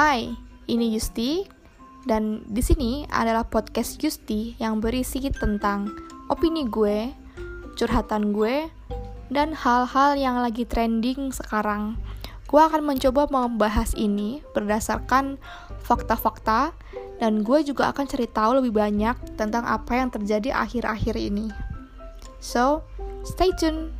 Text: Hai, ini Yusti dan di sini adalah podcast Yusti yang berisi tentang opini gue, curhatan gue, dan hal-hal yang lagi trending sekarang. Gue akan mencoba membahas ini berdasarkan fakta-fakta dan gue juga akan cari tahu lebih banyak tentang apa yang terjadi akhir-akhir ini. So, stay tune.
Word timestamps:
Hai, 0.00 0.32
ini 0.64 0.96
Yusti 0.96 1.44
dan 2.08 2.40
di 2.48 2.64
sini 2.64 3.04
adalah 3.12 3.44
podcast 3.44 4.00
Yusti 4.00 4.56
yang 4.56 4.80
berisi 4.80 5.20
tentang 5.28 5.92
opini 6.32 6.64
gue, 6.64 7.12
curhatan 7.76 8.32
gue, 8.32 8.64
dan 9.28 9.52
hal-hal 9.52 10.16
yang 10.16 10.40
lagi 10.40 10.64
trending 10.64 11.36
sekarang. 11.36 12.00
Gue 12.48 12.64
akan 12.64 12.80
mencoba 12.80 13.28
membahas 13.28 13.92
ini 13.92 14.40
berdasarkan 14.56 15.36
fakta-fakta 15.84 16.72
dan 17.20 17.44
gue 17.44 17.60
juga 17.60 17.92
akan 17.92 18.08
cari 18.08 18.24
tahu 18.24 18.64
lebih 18.64 18.80
banyak 18.80 19.36
tentang 19.36 19.68
apa 19.68 20.00
yang 20.00 20.08
terjadi 20.08 20.64
akhir-akhir 20.64 21.12
ini. 21.20 21.52
So, 22.40 22.88
stay 23.20 23.52
tune. 23.52 23.92